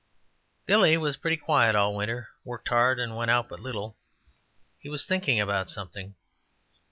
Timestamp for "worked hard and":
2.43-3.15